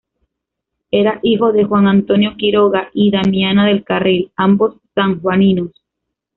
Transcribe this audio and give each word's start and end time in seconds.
Era 0.89 1.19
hijo 1.21 1.51
de 1.53 1.63
Juan 1.65 1.85
Antonio 1.85 2.31
Quiroga 2.35 2.89
y 2.91 3.11
Damiana 3.11 3.67
del 3.67 3.83
Carril, 3.83 4.31
ambos 4.35 4.77
sanjuaninos. 4.95 5.69